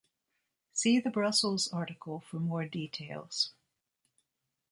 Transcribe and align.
See 0.73 0.99
the 0.99 1.11
Brussels 1.11 1.71
article 1.71 2.21
for 2.21 2.39
more 2.39 2.65
details. 2.65 3.51